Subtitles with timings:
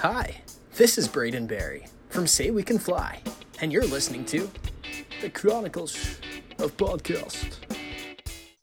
[0.00, 0.42] Hi,
[0.76, 3.20] this is Braden Barry from Say We Can Fly,
[3.60, 4.48] and you're listening to
[5.20, 6.20] the Chronicles
[6.60, 7.56] of Podcast.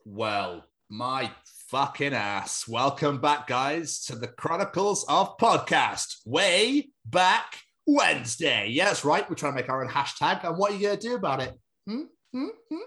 [0.06, 1.30] Well, my
[1.68, 2.70] fucking ass.
[2.70, 6.20] Welcome back, guys, to the Chronicles of Podcast.
[6.26, 8.70] Way back Wednesday.
[8.70, 9.30] Yes, right.
[9.30, 10.48] We're trying to make our own hashtag.
[10.48, 11.54] And what are you going to do about it?
[11.86, 12.04] Hmm?
[12.32, 12.48] Hmm?
[12.72, 12.78] Hmm?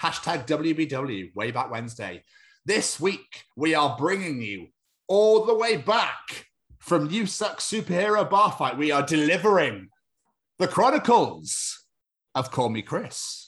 [0.00, 2.22] Hashtag WBW, Way Back Wednesday.
[2.64, 4.68] This week, we are bringing you
[5.08, 6.46] all the way back
[6.82, 8.76] from USUK Superhero Bar Fight.
[8.76, 9.88] We are delivering
[10.58, 11.86] the Chronicles
[12.34, 13.46] of KallMeKris.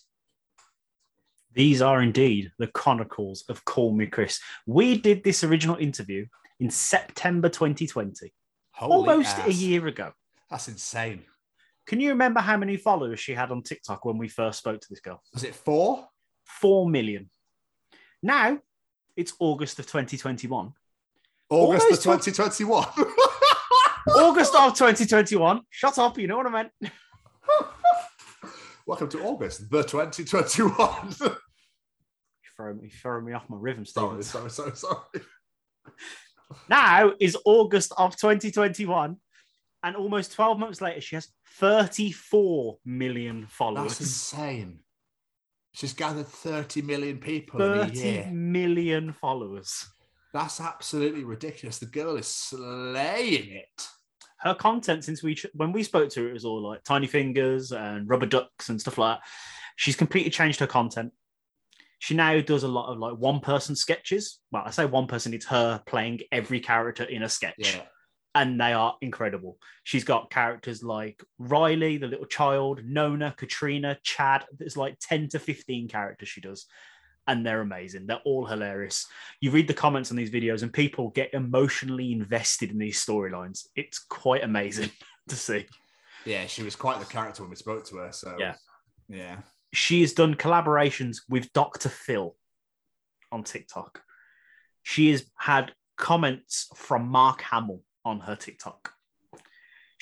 [1.52, 4.38] These are indeed the chronicles of KallMeKris.
[4.66, 6.26] We did this original interview
[6.60, 8.32] in September 2020,
[8.70, 9.48] Holy almost ass.
[9.48, 10.12] a year ago.
[10.48, 11.24] That's insane.
[11.86, 14.86] Can you remember how many followers she had on TikTok when we first spoke to
[14.88, 15.20] this girl?
[15.32, 16.06] Was it four?
[16.44, 17.30] Four million.
[18.22, 18.60] Now
[19.16, 20.72] it's August of 2021.
[21.50, 22.86] August Almost of 2021.
[24.08, 25.62] August of 2021.
[25.70, 26.70] Shut up, you know what I meant.
[28.86, 31.14] Welcome to August, the 2021.
[31.20, 31.38] You're
[32.56, 34.98] throwing, you're throwing me off my rhythm, sorry, sorry, sorry, sorry.
[36.68, 39.16] Now is August of 2021,
[39.82, 43.98] and almost 12 months later, she has 34 million followers.
[43.98, 44.80] That's insane.
[45.72, 48.30] She's gathered 30 million people in a 30 year.
[48.30, 49.86] million followers.
[50.34, 51.78] That's absolutely ridiculous.
[51.78, 53.88] The girl is slaying it.
[54.40, 57.72] Her content since we when we spoke to her, it was all like tiny fingers
[57.72, 59.26] and rubber ducks and stuff like that.
[59.76, 61.12] She's completely changed her content.
[62.00, 64.40] She now does a lot of like one person sketches.
[64.50, 67.54] Well, I say one person, it's her playing every character in a sketch.
[67.74, 67.82] Yeah.
[68.34, 69.56] and they are incredible.
[69.84, 74.44] She's got characters like Riley, the little child, Nona, Katrina, Chad.
[74.58, 76.66] There's like 10 to 15 characters she does,
[77.26, 78.06] and they're amazing.
[78.06, 79.06] They're all hilarious.
[79.40, 83.66] You read the comments on these videos, and people get emotionally invested in these storylines.
[83.76, 84.90] It's quite amazing
[85.28, 85.66] to see.
[86.24, 88.12] Yeah, she was quite the character when we spoke to her.
[88.12, 88.54] So, Yeah.
[89.08, 89.36] Yeah.
[89.72, 91.88] She has done collaborations with Dr.
[91.88, 92.36] Phil
[93.32, 94.02] on TikTok.
[94.82, 98.93] She has had comments from Mark Hamill on her TikTok.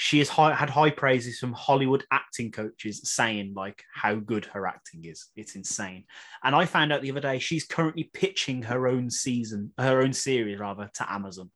[0.03, 4.67] She has high, had high praises from Hollywood acting coaches saying like how good her
[4.67, 5.29] acting is.
[5.37, 6.07] It's insane.
[6.43, 10.13] And I found out the other day she's currently pitching her own season, her own
[10.13, 11.53] series rather, to Amazon.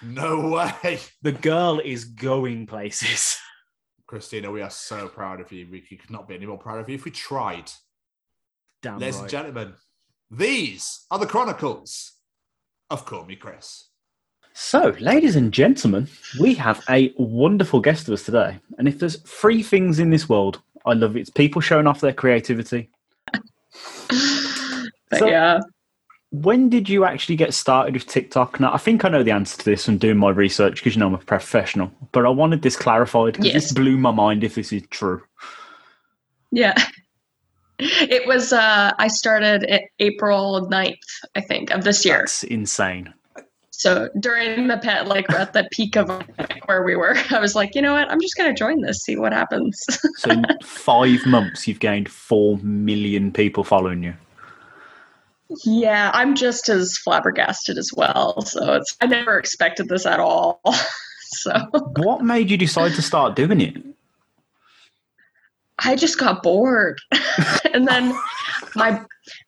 [0.00, 1.00] No way.
[1.20, 3.36] The girl is going places.
[4.06, 5.68] Christina, we are so proud of you.
[5.70, 7.70] We could not be any more proud of you if we tried.
[8.80, 9.20] Damn Ladies right.
[9.20, 9.74] and gentlemen,
[10.30, 12.12] these are the Chronicles
[12.88, 13.82] of KallMeKris.
[14.54, 16.08] So, ladies and gentlemen,
[16.38, 18.58] we have a wonderful guest with us today.
[18.78, 22.12] And if there's three things in this world I love, it's people showing off their
[22.12, 22.90] creativity.
[25.18, 25.60] So- yeah,
[26.30, 28.58] When did you actually get started with TikTok?
[28.60, 31.00] Now, I think I know the answer to this from doing my research because you
[31.00, 33.54] know I'm a professional, but I wanted this clarified because Yes.
[33.54, 35.22] this blew my mind if this is true.
[36.50, 36.74] yeah.
[37.78, 39.66] It was uh I started
[39.98, 40.96] April 9th,
[41.36, 42.18] I think, of this year.
[42.20, 43.12] That's insane.
[43.82, 46.08] So during the pet like at the peak of
[46.66, 49.16] where we were, I was like, you know what, I'm just gonna join this, see
[49.16, 49.84] what happens.
[50.18, 54.14] So, in five months, you've gained four million people following you.
[55.64, 58.42] yeah, I'm just as flabbergasted as well.
[58.42, 60.60] So it's I never expected this at all.
[61.22, 61.52] so
[61.96, 63.82] What made you decide to start doing it?
[65.80, 67.00] I just got bored.
[67.74, 68.14] and then
[68.74, 69.00] my,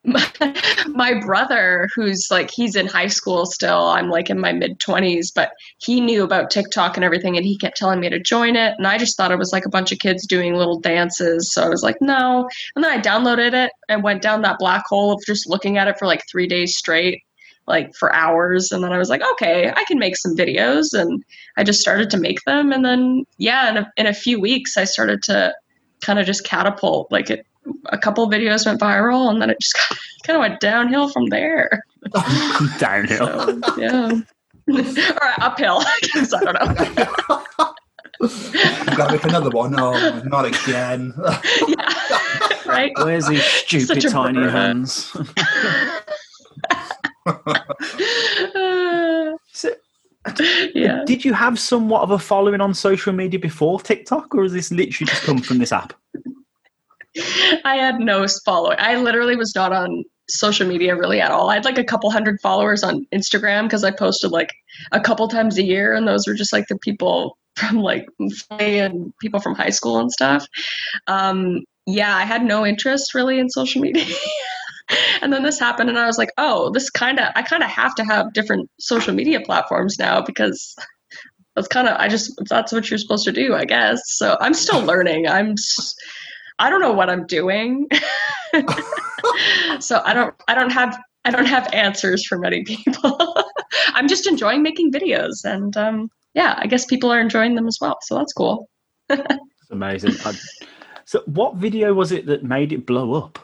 [0.88, 3.88] my brother who's like he's in high school still.
[3.88, 7.58] I'm like in my mid 20s, but he knew about TikTok and everything and he
[7.58, 9.92] kept telling me to join it and I just thought it was like a bunch
[9.92, 11.52] of kids doing little dances.
[11.52, 14.84] So I was like, "No." And then I downloaded it and went down that black
[14.86, 17.22] hole of just looking at it for like 3 days straight
[17.66, 21.24] like for hours and then I was like, "Okay, I can make some videos." And
[21.56, 24.76] I just started to make them and then yeah, in a, in a few weeks
[24.76, 25.54] I started to
[26.02, 27.10] kind of just catapult.
[27.10, 27.46] Like it,
[27.86, 29.76] a couple videos went viral, and then it just
[30.26, 31.84] kind of went downhill from there.
[32.78, 33.62] Downhill.
[33.62, 34.20] So, yeah,
[34.68, 35.82] or uphill.
[36.02, 36.64] Because I don't know.
[38.22, 39.72] I've got to make another one.
[39.72, 39.92] No,
[40.24, 41.12] not again.
[41.66, 41.82] yeah,
[42.66, 42.92] right.
[42.96, 44.50] Where's these stupid tiny burden.
[44.50, 45.16] hands?
[48.54, 49.70] Uh, So,
[50.74, 51.02] yeah.
[51.06, 54.70] Did you have somewhat of a following on social media before TikTok, or has this
[54.70, 55.92] literally just come from this app?
[57.64, 58.76] I had no following.
[58.80, 61.50] I literally was not on social media really at all.
[61.50, 64.50] I had like a couple hundred followers on Instagram because I posted like
[64.92, 68.06] a couple times a year, and those were just like the people from like
[68.50, 70.46] and people from high school and stuff.
[71.06, 74.06] Um, yeah, I had no interest really in social media.
[75.22, 77.70] and then this happened, and I was like, oh, this kind of, I kind of
[77.70, 80.74] have to have different social media platforms now because
[81.54, 84.00] that's kind of I just that's what you're supposed to do, I guess.
[84.06, 85.28] So I'm still learning.
[85.28, 85.94] I'm s-
[86.58, 87.88] I don't know what I'm doing.
[89.80, 93.36] so I don't I don't have I don't have answers for many people.
[93.88, 97.78] I'm just enjoying making videos and um yeah, I guess people are enjoying them as
[97.80, 97.98] well.
[98.02, 98.68] So that's cool.
[99.10, 100.12] It's amazing.
[100.26, 100.34] I,
[101.06, 103.38] so, what video was it that made it blow up?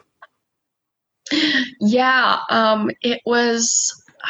[1.79, 4.03] Yeah, um, it was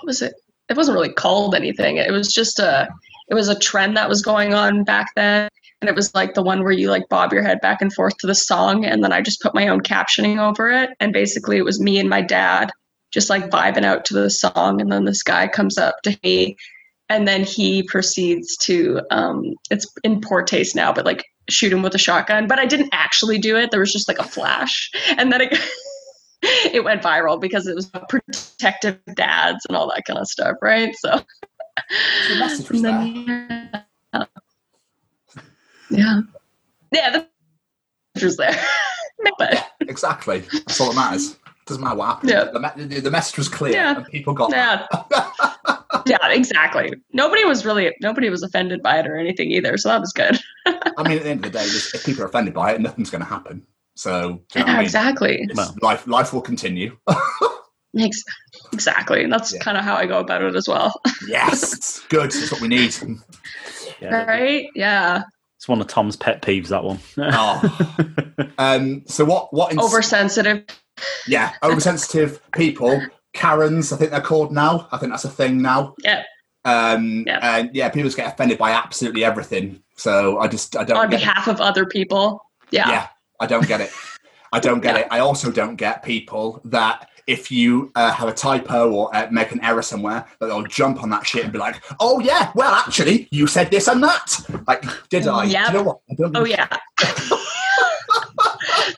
[0.00, 0.34] what was it?
[0.68, 1.96] It wasn't really called anything.
[1.96, 2.88] It was just a
[3.28, 5.48] it was a trend that was going on back then,
[5.80, 8.16] and it was like the one where you like bob your head back and forth
[8.18, 11.56] to the song, and then I just put my own captioning over it, and basically
[11.56, 12.70] it was me and my dad
[13.12, 16.56] just like vibing out to the song, and then this guy comes up to me,
[17.08, 21.82] and then he proceeds to um, it's in poor taste now, but like shoot him
[21.82, 22.46] with a shotgun.
[22.46, 23.70] But I didn't actually do it.
[23.70, 25.58] There was just like a flash, and then it.
[26.72, 30.94] it went viral because it was protective dads and all that kind of stuff, right?
[30.96, 31.20] So,
[32.80, 33.59] The
[35.90, 36.20] yeah,
[36.92, 37.26] yeah, the
[38.14, 38.64] message was there.
[39.38, 40.40] but Exactly.
[40.52, 41.36] That's all that matters.
[41.66, 42.30] Doesn't matter what happened.
[42.30, 42.44] Yeah.
[42.44, 43.96] The, me- the, the message was clear Yeah.
[43.98, 44.86] and people got yeah,
[46.06, 46.92] yeah, exactly.
[47.12, 50.38] Nobody was really nobody was offended by it or anything either, so that was good.
[50.66, 53.10] I mean, at the end of the day, if people are offended by it, nothing's
[53.10, 53.64] going to happen.
[53.96, 54.84] So, do you know Yeah, I mean?
[54.84, 55.48] exactly.
[55.54, 55.76] Well.
[55.82, 56.96] life, life will continue.
[58.72, 59.24] Exactly.
[59.24, 59.60] And that's Yeah.
[59.60, 61.00] kind of how I go about it as well.
[61.28, 62.30] yes, good.
[62.30, 62.94] That's what we need.
[64.00, 64.68] Yeah, right?
[64.74, 65.22] Yeah.
[65.60, 66.68] It's one of Tom's pet peeves.
[66.68, 66.98] That one.
[67.18, 67.96] Oh.
[68.58, 69.52] Um, so what?
[69.54, 69.72] What?
[69.72, 70.64] ins- Oversensitive.
[71.26, 73.00] Yeah, oversensitive people.
[73.32, 74.86] Karens, I think they're called now.
[74.92, 75.94] I think that's a thing now.
[76.02, 76.24] Yeah.
[76.66, 77.38] Um, Yeah.
[77.42, 79.82] And yeah, people just get offended by absolutely everything.
[79.96, 82.42] So I just I don't On get behalf of other people.
[82.70, 82.88] Yeah.
[82.90, 83.06] yeah,
[83.38, 83.90] I don't get it.
[84.52, 85.02] I don't get Yeah.
[85.02, 85.08] it.
[85.10, 89.52] I also don't get people that if you uh, have a typo or uh, make
[89.52, 92.72] an error somewhere, that they'll jump on that shit and be like, "Oh yeah, well
[92.74, 94.34] actually, you said this and that."
[94.66, 95.44] Like, did I?
[95.44, 95.68] Yeah.
[95.68, 96.00] You know what?
[96.34, 96.66] Oh yeah.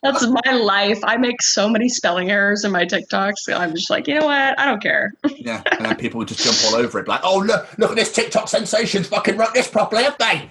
[0.02, 0.98] That's my life.
[1.04, 3.52] I make so many spelling errors in my TikToks.
[3.54, 4.58] I'm just like, you know what?
[4.58, 5.12] I don't care.
[5.36, 7.96] Yeah, and then people would just jump all over it, like, "Oh look, look at
[7.96, 9.08] this TikTok sensations!
[9.08, 10.50] Fucking wrote this properly, have they?"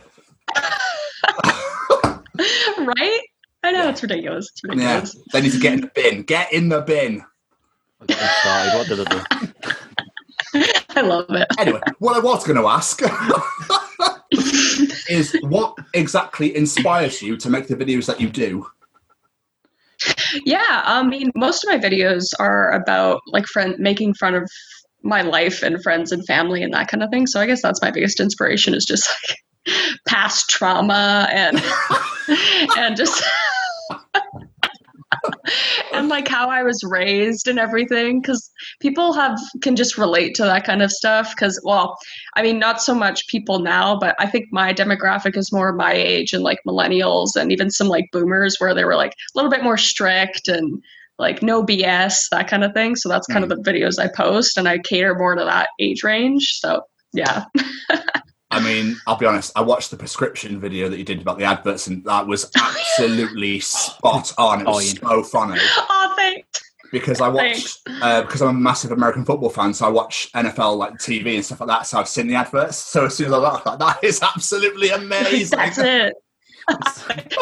[2.80, 3.22] right?
[3.64, 4.50] I know it's ridiculous.
[4.52, 5.18] It's Yeah, ridiculous.
[5.34, 6.24] they need to get in the bin.
[6.24, 7.24] Get in the bin.
[8.02, 8.78] I got.
[8.78, 9.12] What did I
[10.54, 10.64] do?
[10.96, 11.48] I love it.
[11.60, 13.02] Anyway, what I was going to ask
[15.10, 18.68] is what exactly inspires you to make the videos that you do?
[20.46, 24.50] Yeah, I mean, most of my videos are about like friend making fun of
[25.04, 27.28] my life and friends and family and that kind of thing.
[27.28, 29.38] So I guess that's my biggest inspiration is just like
[30.08, 31.62] past trauma and
[32.78, 33.24] and just
[35.94, 38.50] and like how I was raised and everything because
[38.80, 41.98] people have can just relate to that kind of stuff because well
[42.36, 45.94] I mean not so much people now but I think my demographic is more my
[45.94, 49.52] age and like millennials and even some like boomers where they were like a little
[49.52, 50.82] bit more strict and
[51.20, 52.96] like no BS that kind of thing.
[52.96, 53.62] So that's kind of hmm.
[53.62, 56.58] the videos I post and I cater more to that age range.
[56.60, 56.82] So
[57.14, 57.44] yeah
[58.52, 61.46] I mean, I'll be honest, I watched the prescription video that you did about the
[61.46, 64.62] adverts, and that was absolutely spot on.
[64.62, 66.48] It was so funny oh thanks
[66.92, 70.78] because I watch uh, because I'm a massive American football fan, so I watch NFL
[70.78, 71.88] like TV and stuff like that.
[71.88, 72.78] So I've seen the adverts.
[72.78, 75.58] So as soon as I look, like, that is absolutely amazing.
[75.58, 76.14] that's it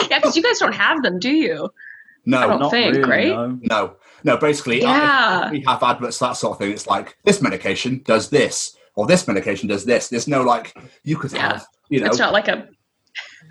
[0.10, 1.70] yeah because you guys don't have them do you
[2.26, 3.28] No, I don't Not think, really, right?
[3.28, 3.60] no.
[3.64, 4.38] No, no.
[4.38, 5.46] Basically, Yeah.
[5.48, 6.72] if we have adverts that sort of thing.
[6.72, 10.10] It's like this medication does this, or this medication does this.
[10.10, 11.54] There's no like you could Yeah.
[11.54, 12.68] have, you know, it's not like a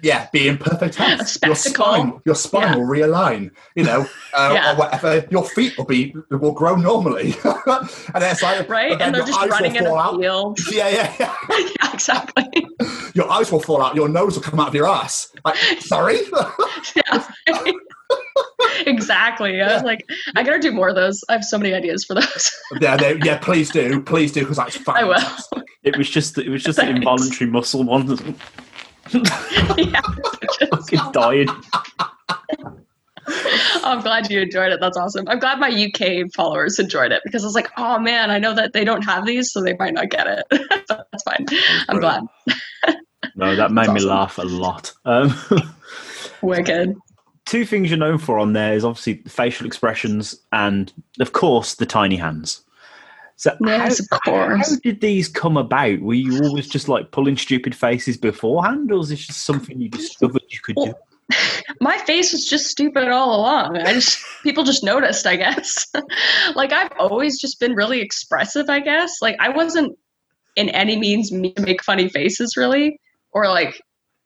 [0.02, 1.36] yeah, be in perfect health.
[1.44, 2.76] Your spine, your spine Yeah.
[2.76, 3.50] will realign.
[3.74, 4.72] You know, uh, Yeah.
[4.72, 5.26] or whatever.
[5.30, 9.50] Your feet will be will grow normally, and it's like right then and they're just
[9.50, 11.34] running in a field Yeah, yeah, yeah.
[11.48, 12.44] yeah exactly
[13.14, 13.96] Your eyes will fall out.
[13.96, 15.32] Your nose will come out of your ass.
[15.44, 16.20] Like, sorry.
[16.94, 17.24] yeah
[18.86, 20.04] exactly i was like
[20.36, 22.50] i gotta do more of those i have so many ideas for those
[22.80, 23.38] yeah, they, yeah.
[23.38, 24.96] Please do, please do, because that's fun.
[24.98, 25.62] I will.
[25.82, 26.98] It was just it was just the Thanks.
[26.98, 28.20] involuntary muscle one that
[29.78, 30.00] yeah
[30.70, 31.48] fucking died.
[33.84, 37.42] i'm glad you enjoyed it that's awesome i'm glad my uk followers enjoyed it because
[37.44, 39.94] i was like oh man i know that they don't have these so they might
[39.94, 41.44] not get it but that's fine
[41.88, 42.22] i'm glad
[43.34, 44.10] No, that made That's me awesome.
[44.10, 44.92] laugh a lot.
[45.04, 45.34] Um,
[46.42, 46.94] wicked
[47.48, 51.86] two things you're known for on there is obviously facial expressions and, of course, the
[51.86, 52.62] tiny hands.
[53.36, 54.70] So Yes, how, of course.
[54.70, 56.00] How did these come about?
[56.00, 59.88] Were you always just like pulling stupid faces beforehand, or is this just something you
[59.88, 60.94] discovered you could do?
[61.80, 63.76] my face was just stupid all along.
[63.76, 65.86] I just people just noticed, I guess.
[66.56, 69.22] like I've always just been really expressive, I guess.
[69.22, 69.96] Like I wasn't
[70.56, 72.98] in any means me to make funny faces really
[73.30, 73.80] or like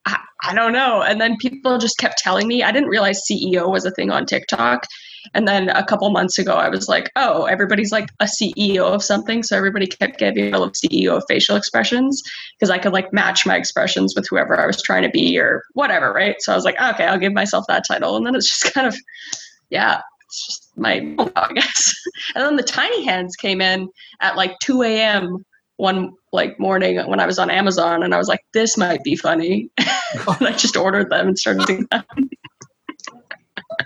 [0.07, 3.85] I, don't know and then people just kept telling me i didn't realize ceo was
[3.85, 4.87] a thing on tiktok
[5.35, 9.03] and then a couple months ago i was like oh everybody's like a ceo of
[9.03, 12.23] something so everybody kept giving me a ceo of facial expressions
[12.59, 15.63] because i could like match my expressions with whoever i was trying to be or
[15.75, 18.49] whatever right so i was like okay i'll give myself that title and then it's
[18.49, 18.97] just kind of
[19.71, 20.01] yeah
[20.33, 21.95] it's just my I guess.
[22.35, 23.89] And then the tiny hands came in
[24.21, 25.45] at like 2 a.m.
[25.83, 29.17] one like morning when I was on Amazon, and I was like, "This might be
[29.17, 32.05] funny," and I just ordered them and started doing them.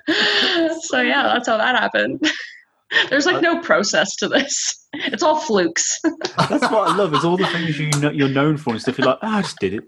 [0.83, 2.21] so yeah, that's how that happened.
[3.09, 4.87] There's like no process to this.
[4.93, 5.99] It's all flukes.
[6.05, 7.15] That's what I love.
[7.15, 8.99] Is all the things you know, you're known for and stuff.
[8.99, 9.85] You're like, oh, I just did it.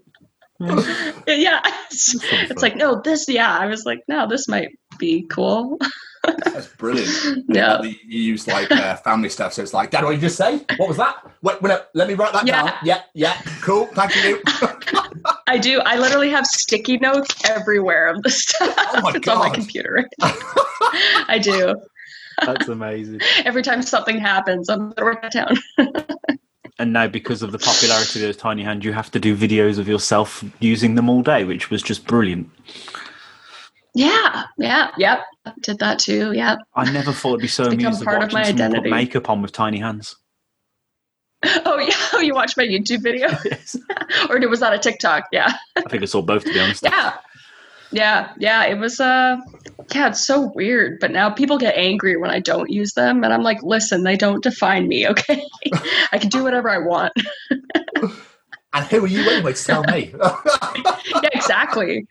[1.27, 2.15] yeah, it's,
[2.49, 3.29] it's like no, this.
[3.29, 5.77] Yeah, I was like, no, this might be cool.
[6.45, 7.45] That's brilliant.
[7.49, 7.81] Yeah.
[7.81, 10.61] You use like uh, family stuff, so it's like, Dad, what did you just say?
[10.77, 11.15] What was that?
[11.41, 12.63] Wait, wait, let me write that Yeah.
[12.63, 12.73] down.
[12.83, 13.87] Yeah, yeah, cool.
[13.87, 14.41] Thank you.
[15.47, 15.79] I do.
[15.81, 18.73] I literally have sticky notes everywhere of the stuff.
[18.77, 20.07] Oh my it's on my computer.
[20.21, 21.75] I do.
[22.45, 23.19] That's amazing.
[23.45, 25.57] Every time something happens, I'm gonna write it down.
[26.77, 29.79] And now, because of the popularity of those tiny hands, you have to do videos
[29.79, 32.49] of yourself using them all day, which was just brilliant.
[33.95, 35.21] Yeah, yeah, yep.
[35.61, 36.31] Did that too.
[36.33, 36.57] Yeah.
[36.75, 38.89] I never thought it'd be so It's become amused part of watching my someone identity.
[38.89, 40.15] put makeup on with tiny hands.
[41.65, 41.93] Oh yeah.
[42.13, 43.75] Oh, you watched my YouTube video, Yes.
[44.29, 45.23] or was that a TikTok?
[45.31, 45.51] Yeah.
[45.77, 46.83] I think I saw both, to be honest.
[46.83, 47.13] Yeah.
[47.91, 48.33] Yeah.
[48.37, 48.65] Yeah.
[48.65, 48.99] It was.
[48.99, 49.37] Uh.
[49.95, 50.09] Yeah.
[50.09, 50.99] It's so weird.
[50.99, 54.17] But now people get angry when I don't use them, and I'm like, listen, they
[54.17, 55.07] don't define me.
[55.07, 55.41] Okay.
[56.11, 57.13] I can do whatever I want.
[58.73, 60.13] and who are you anyway to tell me?
[60.21, 62.05] yeah, exactly.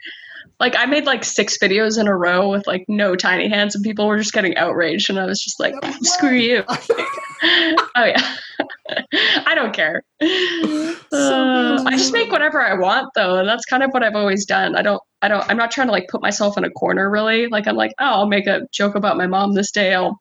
[0.61, 3.85] Like I made like six videos in a row with like no tiny hands, and
[3.85, 8.37] people were just getting outraged, and I was just like, No "Screw you!" oh yeah,
[9.47, 10.03] I don't care.
[10.21, 14.45] Uh, I just make whatever I want though, and that's kind of what I've always
[14.45, 14.75] done.
[14.75, 17.47] I don't, I don't, I'm not trying to like put myself in a corner really.
[17.47, 19.95] Like I'm like, oh, I'll make a joke about my mom this day.
[19.95, 20.19] I'll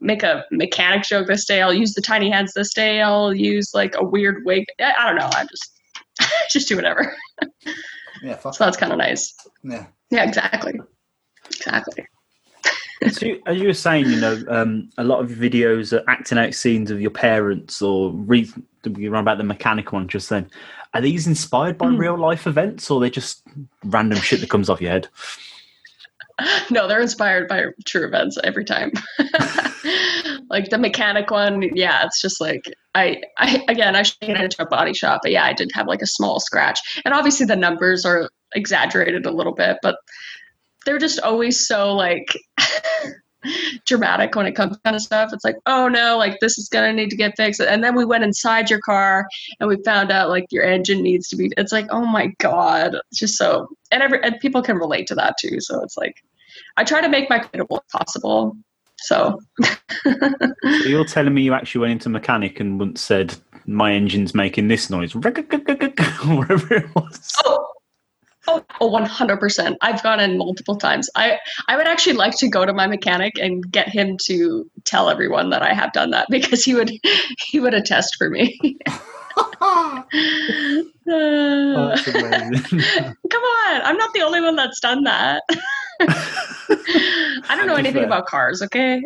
[0.00, 1.60] make a mechanic joke this day.
[1.60, 3.00] I'll use the tiny hands this day.
[3.00, 4.64] I'll use like a weird wig.
[4.80, 5.30] I, I don't know.
[5.32, 5.80] I just,
[6.50, 7.14] just do whatever.
[8.22, 8.54] Yeah, fuck.
[8.54, 9.34] So that's kind of nice.
[9.62, 9.86] Yeah.
[10.10, 10.80] Yeah, exactly.
[11.46, 12.06] Exactly.
[13.10, 16.04] So, you- as you were saying, you know, um, a lot of your videos are
[16.08, 18.48] acting out scenes of your parents, or re-
[18.96, 20.48] you run about the mechanic one just then.
[20.94, 21.98] Are these inspired by Mm.
[21.98, 23.42] real life events, or they just
[23.84, 25.08] random shit that comes off your head?
[26.70, 28.90] No, they're inspired by true events every time.
[30.52, 32.62] like the mechanic one, yeah, it's just like
[32.94, 35.88] I, I again, I should get into a body shop, but yeah, I did have
[35.88, 39.96] like a small scratch, and obviously the numbers are exaggerated a little bit, but
[40.84, 42.36] they're just always so like
[43.86, 45.30] dramatic when it comes to kind of stuff.
[45.32, 48.04] It's like, oh no, like this is gonna need to get fixed, and then we
[48.04, 49.26] went inside your car
[49.58, 51.50] and we found out like your engine needs to be.
[51.56, 55.14] It's like, oh my god, it's just so, and every and people can relate to
[55.14, 55.60] that too.
[55.60, 56.16] So it's like,
[56.76, 58.54] I try to make my credible possible.
[59.04, 63.34] So So you're telling me you actually went into mechanic and once said,
[63.66, 67.32] "My engine's making this noise," whatever it was.
[67.44, 67.68] oh.
[68.48, 69.76] Oh, oh, 100%.
[69.82, 71.08] I've gone in multiple times.
[71.14, 75.08] I, I would actually like to go to my mechanic and get him to tell
[75.08, 76.90] everyone that I have done that because he would
[77.38, 78.58] he would attest for me.
[79.64, 80.04] Oh.
[83.30, 85.42] Come on, I'm not the only one that's done that.
[87.48, 88.06] I don't know anything fair.
[88.06, 89.02] about cars, okay?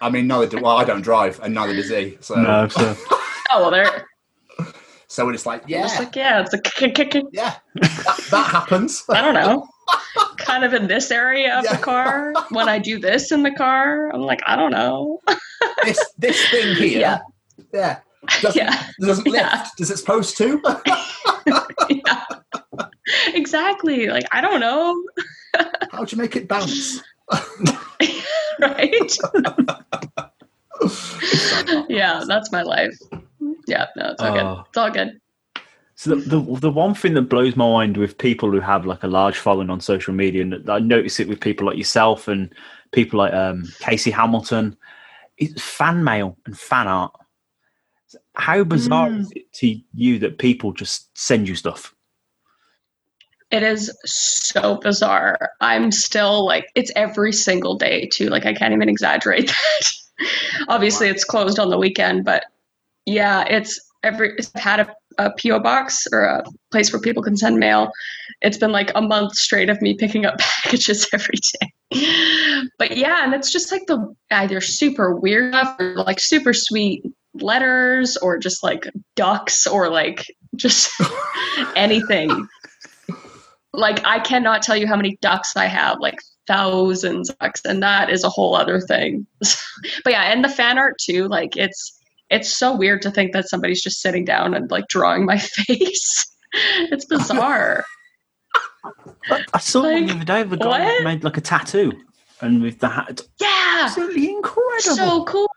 [0.00, 0.76] I mean, neither do well.
[0.76, 2.18] I don't drive, and neither does he.
[2.20, 2.96] So, no, so
[3.50, 4.06] Oh, well, they're
[5.10, 6.60] so when it's like, yeah, just like, yeah, it's a
[7.32, 9.04] yeah, that, that happens.
[9.08, 9.66] I don't know.
[10.36, 11.76] kind of in this area of Yeah.
[11.76, 12.34] the car.
[12.50, 15.20] When I do this in the car, I'm like, I don't know.
[15.84, 17.18] this this thing here, Yeah.
[17.72, 17.98] yeah,
[18.42, 18.82] doesn't, Yeah.
[19.00, 19.36] doesn't lift.
[19.44, 19.66] Yeah.
[19.78, 20.60] Does it supposed to?
[21.88, 22.24] yeah.
[23.28, 24.08] Exactly.
[24.08, 24.94] Like, I don't know.
[25.98, 27.02] How'd you make it bounce?
[28.60, 29.18] right?
[31.88, 32.96] yeah, that's my life.
[33.66, 34.42] Yeah, no, it's all good.
[34.44, 34.64] Oh.
[34.68, 35.20] It's all good.
[35.96, 39.02] So the, the the one thing that blows my mind with people who have like
[39.02, 42.54] a large following on social media, and I notice it with people like yourself and
[42.92, 44.76] people like um, Casey Hamilton,
[45.38, 47.12] is fan mail and fan art.
[48.34, 49.20] How bizarre Mm.
[49.22, 51.92] is it to you that people just send you stuff?
[53.50, 55.50] It is so bizarre.
[55.60, 58.28] I'm still like, it's every single day too.
[58.28, 60.28] Like, I can't even exaggerate that.
[60.68, 62.44] Obviously, it's closed on the weekend, but
[63.06, 64.36] yeah, it's every.
[64.54, 67.90] I've had a, a PO box or a place where people can send mail.
[68.42, 72.62] It's been like a month straight of me picking up packages every day.
[72.78, 77.02] But yeah, and it's just like the either super weird stuff or like super sweet
[77.34, 80.26] letters or just like ducks or like
[80.56, 80.90] just
[81.76, 82.48] anything.
[83.78, 87.82] Like I cannot tell you how many ducks I have, like thousands of ducks, and
[87.82, 89.26] that is a whole other thing.
[89.40, 91.96] but yeah, and the fan art too, like it's
[92.30, 96.26] it's so weird to think that somebody's just sitting down and like drawing my face.
[96.52, 97.84] it's bizarre.
[99.54, 101.04] I saw one Like, the other day of a guy what?
[101.04, 101.92] made like a tattoo,
[102.40, 103.80] and with the hat, yeah.
[103.82, 104.96] absolutely incredible.
[104.96, 105.48] so cool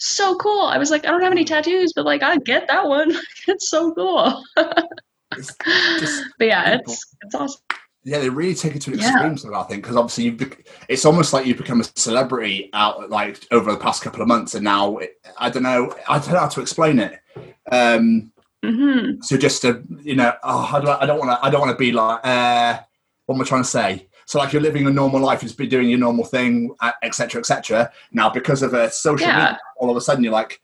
[0.00, 2.86] so cool i was like i don't have any tattoos but like i get that
[2.86, 3.12] one
[3.48, 4.40] it's so cool
[5.36, 5.54] It's
[5.98, 6.92] just but yeah people.
[6.92, 7.62] it's it's awesome
[8.04, 9.10] yeah, they really take it to an Yeah.
[9.10, 9.36] extreme.
[9.36, 13.10] So I think because obviously you've bec- it's almost like you've become a celebrity out
[13.10, 16.32] like over the past couple of months, and now it, I don't know, I don't
[16.32, 17.18] know how to explain it.
[17.70, 18.32] Um,
[18.64, 21.76] hmm so just to you know, oh, I, don't want to, I don't want to
[21.76, 22.80] be like, uh,
[23.26, 24.08] what am I trying to say?
[24.24, 27.92] So like you're living a normal life, just be doing your normal thing, etc., etc.
[28.12, 29.36] Now because of a social Yeah.
[29.36, 30.60] media, all of a sudden you're like,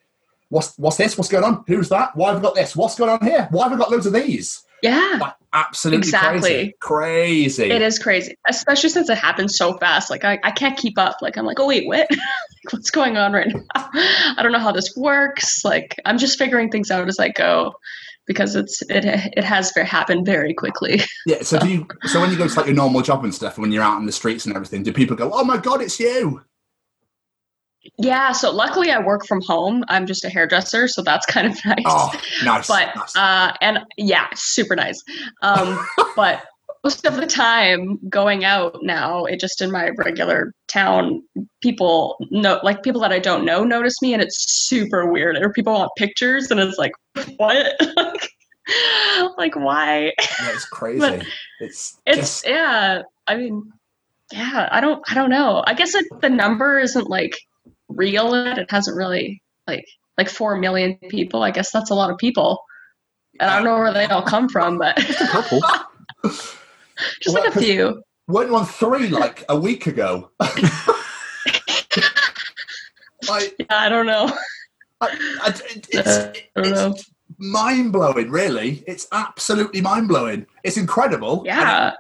[0.48, 1.16] what's what's this?
[1.16, 1.64] What's going on?
[1.66, 2.16] Who's that?
[2.16, 2.74] Why have we got this?
[2.76, 3.48] What's going on here?
[3.50, 4.62] Why have we got loads of these?
[4.82, 6.40] yeah Like absolutely Exactly.
[6.40, 7.70] crazy, crazy.
[7.70, 11.16] it is crazy especially since it happens so fast like i, I can't keep up
[11.22, 12.18] like i'm like oh wait what like,
[12.72, 16.70] what's going on right now i don't know how this works like i'm just figuring
[16.70, 17.72] things out as i go
[18.26, 21.42] because it's it it has happened very quickly Yeah.
[21.42, 21.86] So do you?
[22.04, 23.98] So when you go to like your normal job and stuff, and when you're out
[23.98, 26.42] in the streets and everything, do people go, "Oh my god, it's you"?
[27.98, 31.58] Yeah so luckily i work from home i'm just a hairdresser so that's kind of
[31.64, 32.12] nice Oh,
[32.44, 32.66] nice.
[32.68, 33.16] but nice.
[33.16, 35.02] uh and yeah super nice
[35.42, 35.78] um
[36.16, 36.42] but
[36.82, 41.22] most of the time going out now it just in my regular town
[41.62, 45.50] people know like people that i don't know notice me and it's super weird or
[45.50, 46.92] people want pictures and it's like
[47.36, 48.28] what like,
[49.38, 50.98] like why yeah, it's crazy.
[51.00, 51.24] but
[51.60, 53.70] it's it's just yeah i mean
[54.32, 57.36] yeah i don't i don't know i guess it, the number isn't like
[57.96, 59.84] real yet it hasn't really like
[60.18, 62.60] like 4 million people i guess that's a lot of people
[63.40, 65.60] and i don't know where they all come from but a couple.
[67.20, 70.30] just like a few weren't on three like a week ago?
[73.28, 74.30] like, yeah, i don't know
[75.00, 75.08] I,
[75.42, 76.90] I, it- it's, Uh, I don't know.
[76.92, 78.30] it's mind blowing.
[78.30, 80.46] Really, it's absolutely mind blowing.
[80.62, 81.42] It's incredible.
[81.42, 81.92] It- yeah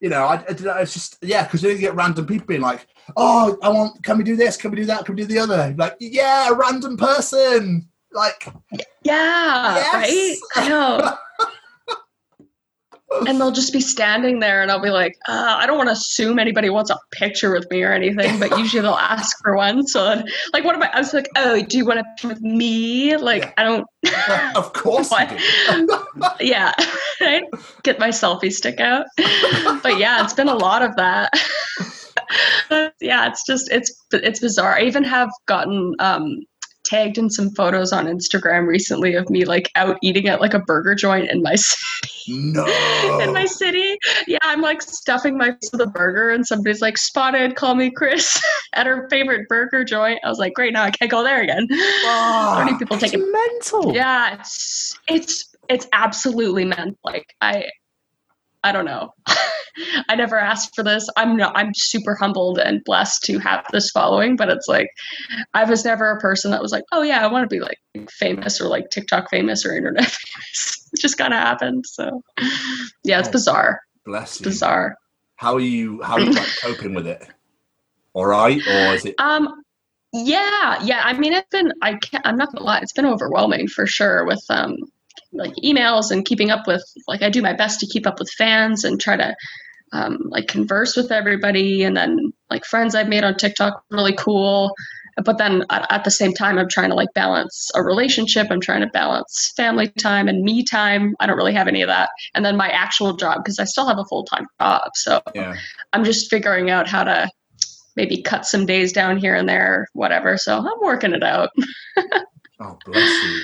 [0.00, 3.58] you know, I, I it's just yeah, because you get random people being like, "Oh,
[3.62, 4.02] I want.
[4.04, 4.56] Can we do this?
[4.56, 5.04] Can we do that?
[5.04, 7.88] Can we do the other?" Like, yeah, a random person.
[8.12, 8.48] Like,
[9.02, 9.94] yeah Yes.
[9.94, 11.16] right i know
[13.26, 15.92] and they'll just be standing there and i'll be like uh, i don't want to
[15.92, 19.86] assume anybody wants a picture with me or anything but usually they'll ask for one.
[19.86, 22.28] So then, like what am i i was like oh do you want a picture
[22.28, 23.16] with me?
[23.16, 23.52] Like Yeah.
[23.56, 23.86] i don't
[24.56, 25.08] of course
[25.78, 25.88] do.
[26.40, 26.72] yeah.
[27.20, 27.42] Right?
[27.82, 29.06] Get my selfie stick out.
[29.82, 31.32] But yeah it's been a lot of that.
[33.00, 34.76] Yeah it's just it's it's bizarre.
[34.76, 36.42] I even have gotten um
[36.88, 40.58] tagged in some photos on instagram recently of me like out eating at like a
[40.60, 41.82] burger joint in my city
[42.28, 42.66] No.
[43.20, 46.98] in my city yeah i'm like stuffing my face with a burger and somebody's like
[46.98, 48.38] spotted KallMeKris
[48.74, 51.66] at her favorite burger joint i was like great now i can't go there again
[51.70, 53.94] ah, how many people take it mental.
[53.94, 56.98] yeah it's it's it's absolutely mental.
[57.04, 57.70] like i
[58.62, 59.12] i don't know
[60.08, 63.90] i never asked for this i'm not i'm super humbled and blessed to have this
[63.90, 64.88] following but it's like
[65.54, 67.78] i was never a person that was like oh yeah i want to be like
[68.10, 72.22] famous or like tiktok famous or internet famous it just kind of happened so
[73.04, 73.32] yeah it's Oh.
[73.32, 74.44] bizarre Bless it's you.
[74.46, 74.96] bizarre
[75.36, 76.02] How are you?
[76.02, 77.22] How are you like, coping with it?
[78.14, 79.14] All right, or is it?
[79.20, 79.48] Um,
[80.12, 81.02] yeah, yeah.
[81.04, 82.26] I mean, it's been I can't.
[82.26, 82.80] I'm not gonna lie.
[82.80, 84.74] It's been overwhelming for sure with um,
[85.32, 86.82] like emails and keeping up with.
[87.06, 89.36] Like, I do my best to keep up with fans and try to
[89.92, 91.82] um, like converse with everybody.
[91.82, 94.74] And then like friends I've made on TikTok, really cool.
[95.24, 98.48] But then at, the same time, I'm trying to like balance a relationship.
[98.50, 101.16] I'm trying to balance family time and me time.
[101.18, 102.10] I don't really have any of that.
[102.34, 104.90] And then my actual job because I still have a full time job.
[104.94, 105.56] So Yeah.
[105.92, 107.28] I'm just figuring out how to
[107.96, 110.36] maybe cut some days down here and there, whatever.
[110.36, 111.50] So I'm working it out.
[112.60, 113.42] Oh, bless you.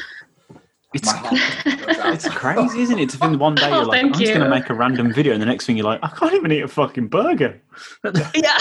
[0.95, 2.15] It's, My heart goes out.
[2.15, 3.11] it's crazy, isn't it?
[3.11, 5.13] To think one day Oh, you're like, I'm thank just going to make a random
[5.13, 7.61] video, and the next thing you're like, I can't even eat a fucking burger.
[8.35, 8.59] Yeah.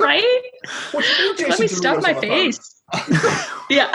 [0.00, 0.40] right?
[0.92, 2.30] What you do, Let me stuff my on the phone?
[2.30, 2.82] face.
[3.70, 3.88] yeah.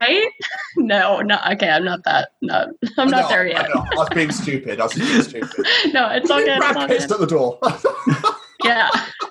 [0.00, 0.28] right?
[0.76, 1.38] No, no.
[1.52, 2.30] Okay, I'm not that.
[2.40, 3.68] No, I'm not No, there yet.
[3.74, 3.84] know.
[3.92, 4.80] I was being stupid.
[4.80, 5.66] I was being stupid.
[5.92, 6.48] No, it's all good.
[6.48, 7.58] It's all Brad Pitt's at the door.
[8.64, 8.88] Yeah.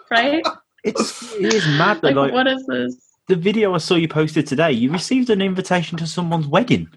[0.10, 0.44] Right?
[0.84, 2.96] It's it is mad that Like, like, what is this?
[3.28, 4.72] The video I saw you posted today.
[4.72, 6.90] You received an invitation to someone's wedding.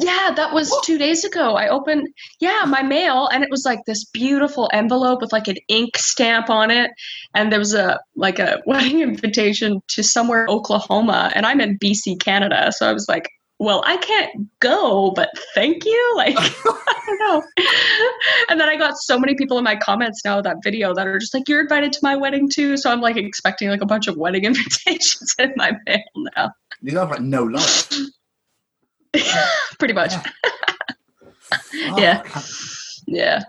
[0.00, 1.54] Yeah, that was two days ago.
[1.54, 2.08] I opened,
[2.40, 6.50] yeah, my mail, and it was like this beautiful envelope with like an ink stamp
[6.50, 6.90] on it,
[7.34, 12.20] and there was a like a wedding invitation to somewhere Oklahoma, and I'm in BC,
[12.20, 16.02] Canada, so I was like, well, I can't go, but thank you.
[16.16, 17.42] Like, I don't know.
[18.48, 21.18] And then I got so many people in my comments now that video that are
[21.18, 22.76] just like, you're invited to my wedding too.
[22.78, 25.98] So I'm like expecting like a bunch of wedding invitations in my mail
[26.36, 26.52] now.
[26.80, 27.92] You have like no life.
[29.78, 30.14] Pretty much.
[31.72, 32.22] Yeah.
[32.34, 32.42] Oh,
[33.06, 33.42] yeah.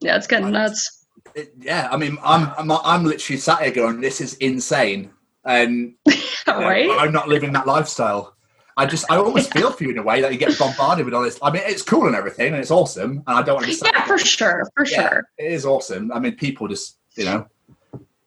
[0.00, 1.06] Yeah, it's getting nuts.
[1.34, 5.10] It- yeah, I mean, I'm, I'm I'm literally sat here going, "This is insane,"
[5.44, 6.12] and you
[6.46, 6.98] know.
[6.98, 8.36] I'm not living that lifestyle.
[8.76, 11.14] I just, I almost feel for you in a way that you get bombarded with
[11.14, 11.38] all this.
[11.42, 13.92] I mean, it's cool and everything, and it's awesome, and I don't understand.
[13.94, 14.66] Yeah, for sure.
[14.74, 15.24] For Yeah, sure.
[15.38, 16.10] it is awesome.
[16.12, 17.46] I mean, people just, you know,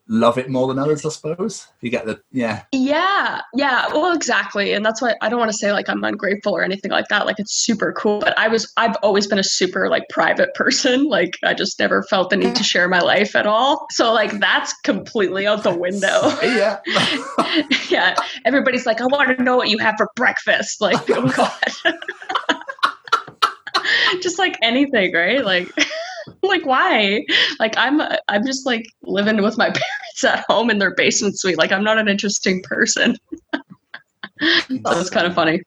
[0.07, 1.67] love it more than others, I suppose.
[1.81, 5.57] You get the, yeah, Yeah, yeah, well, exactly, and that's why I don't want to
[5.57, 7.25] say like I'm ungrateful or anything like that.
[7.25, 11.09] Like it's super cool, but I was I've always been a super like private person.
[11.15, 13.85] Like I just never felt the need to share my life at all.
[13.91, 16.21] So like that's completely out the window.
[16.43, 16.79] yeah.
[17.89, 20.81] yeah, everybody's like, I want to know what you have for breakfast.
[20.81, 21.95] Like, oh god,
[24.21, 25.45] just like anything, right?
[25.45, 25.71] Like.
[26.53, 27.25] like why?
[27.60, 31.58] Like i'm i'm just like living with my parents at home in their basement suite.
[31.58, 33.17] Like i'm not an interesting person.
[34.41, 35.62] So that's kind of funny.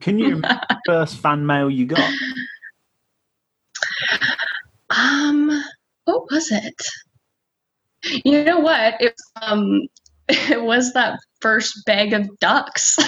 [0.00, 0.42] Can you
[0.84, 2.12] first fan mail you got?
[4.90, 5.64] um
[6.04, 6.82] what was it?
[8.22, 9.00] You know what?
[9.00, 9.88] It um
[10.28, 12.98] it was that first bag of ducks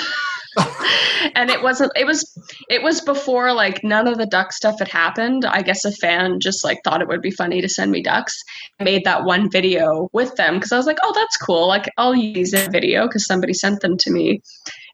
[1.35, 2.39] and it wasn't it was
[2.69, 5.45] it was before like none of the duck stuff had happened.
[5.45, 8.35] I guess a fan just like thought it would be funny to send me ducks.
[8.81, 11.69] I made that one video with them because i was like oh that's cool.
[11.69, 14.43] Like i'll use a video because somebody sent them to me.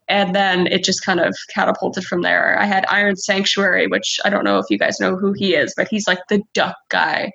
[0.09, 2.59] And then it just kind of catapulted from there.
[2.59, 5.73] I had iron sanctuary which i don't know if you guys know who he is
[5.75, 7.31] but he's like the duck guy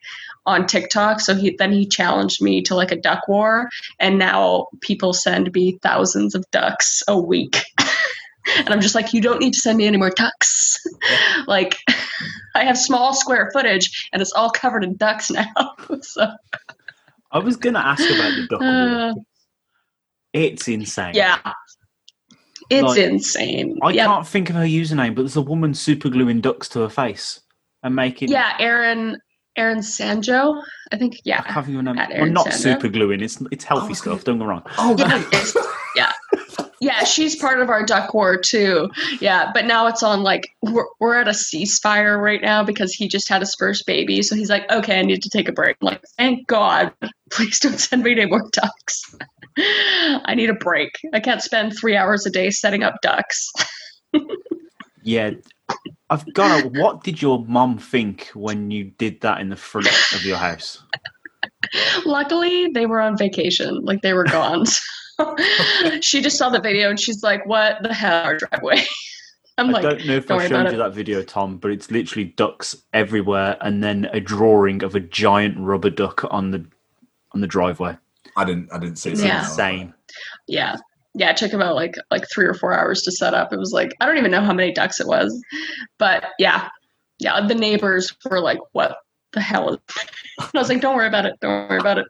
[0.48, 1.20] on tiktok.
[1.20, 3.68] So he then he challenged me to like a duck war.
[4.00, 7.58] And now people send me thousands of ducks a week
[8.56, 10.78] and I'm just like, you don't need to send me any more ducks.
[11.46, 11.76] like,
[12.54, 15.46] I have small square footage, and it's all covered in ducks now.
[16.02, 16.28] so,
[17.32, 18.62] I was going to ask about the duck.
[18.62, 19.14] uh.
[20.34, 21.14] It's insane.
[21.14, 21.38] yeah,
[22.70, 23.78] it's Like, insane.
[23.82, 26.80] I yeah, can't think of her username, but there's a woman super gluing ducks to
[26.80, 27.40] her face
[27.82, 28.28] and making.
[28.28, 29.16] yeah, Aaron,
[29.56, 31.14] Aaron Sanjo, I think.
[31.24, 32.08] Yeah, I can't think of her name.
[32.20, 32.80] Well, not Sandra.
[32.80, 33.22] super gluing.
[33.22, 34.24] It's it's healthy Oh, stuff.
[34.24, 34.62] Don't go wrong.
[34.76, 35.26] Oh, yeah, right.
[35.28, 35.56] it's-
[36.80, 37.04] yeah.
[37.04, 38.88] She's part of our duck war too.
[39.20, 43.08] Yeah, but now it's on like we're, we're at a ceasefire right now because he
[43.08, 44.22] just had his first baby.
[44.22, 45.76] So he's like, okay, I need to take a break.
[45.80, 46.92] I'm like, thank God,
[47.30, 49.14] please don't send me any more ducks.
[49.58, 50.90] I need a break.
[51.12, 53.50] I can't spend three hours a day setting up ducks.
[55.08, 55.30] Yeah,
[56.10, 56.62] I've got.
[56.62, 60.36] to What did your mom think when you did that in the front of your
[60.36, 60.82] house?
[62.04, 64.66] Luckily, they were on vacation, like they were gone.
[65.20, 65.36] So
[66.00, 68.82] she just saw the video and she's like, "What the hell, our driveway?"
[69.58, 70.76] I'm like, I like, don't know if don't I've worry shown you it.
[70.84, 75.58] that video, Tom, but it's literally ducks everywhere, and then a drawing of a giant
[75.58, 76.64] rubber duck on the
[77.32, 77.96] on the driveway.
[78.36, 79.26] I didn't, I didn't see It's that.
[79.26, 79.40] Yeah.
[79.40, 79.94] insane.
[80.46, 80.76] yeah
[81.14, 83.72] yeah it took about like like three or four hours to set up it was
[83.72, 85.42] like i don't even know how many ducks it was
[85.98, 86.68] but yeah
[87.18, 88.98] yeah the neighbors were like what
[89.32, 89.78] the hell is
[90.38, 92.06] and i was like don't worry about it don't worry about it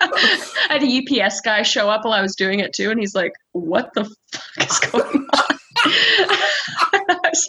[0.00, 3.14] i had a ups guy show up while i was doing it too and he's
[3.14, 5.56] like what the fuck is going on
[6.92, 7.48] I was-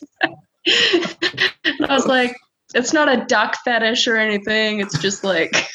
[0.66, 2.36] and i was like
[2.76, 5.68] it's not a duck fetish or anything it's just like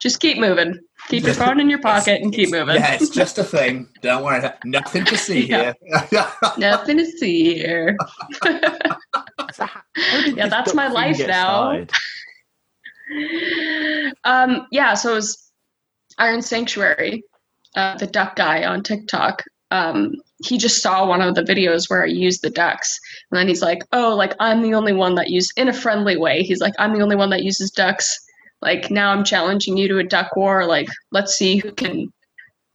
[0.00, 0.78] just keep moving
[1.08, 3.88] keep your phone in your pocket and keep moving Yeah, it's just a thing.
[4.00, 4.48] Don't worry.
[4.64, 5.72] Nothing to see Yeah.
[6.10, 6.26] here.
[6.56, 7.96] Nothing to see here.
[9.54, 11.84] So how- how did Yeah, that's my life now.
[14.24, 15.50] um, yeah, so it was
[16.18, 17.24] Iron Sanctuary,
[17.74, 19.42] uh, the duck guy on TikTok.
[19.70, 22.98] Um, he just saw one of the videos where I used the ducks,
[23.30, 26.16] and then he's like, "Oh, like I'm the only one that use in a friendly
[26.16, 28.18] way." He's like, "I'm the only one that uses ducks.
[28.62, 30.66] Like now I'm challenging you to a duck war.
[30.66, 32.12] Like let's see who can."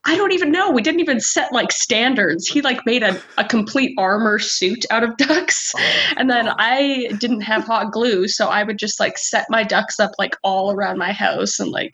[0.08, 0.70] I don't even know.
[0.70, 2.48] We didn't even set like standards.
[2.48, 5.74] He like made a, a complete armor suit out of ducks.
[5.76, 5.80] Oh
[6.18, 10.00] and then I didn't have hot glue, so I would just like set my ducks
[10.00, 11.94] up like all around my house and like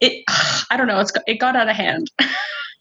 [0.00, 0.24] it
[0.70, 2.10] I don't know, it's got- it got out of hand.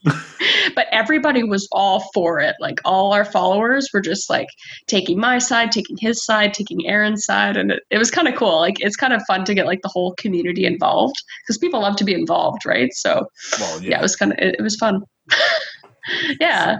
[0.03, 2.55] but everybody was all for it.
[2.59, 4.47] Like all our followers were just like
[4.87, 8.35] taking my side, taking his side, taking Aaron's side and it, it was kind of
[8.35, 8.59] cool.
[8.59, 11.95] Like it's kind of fun to get like the whole community involved because people love
[11.97, 12.93] to be involved, right?
[12.93, 13.25] So
[13.59, 15.01] well, yeah, it was kind of it, it was fun.
[16.39, 16.77] yeah,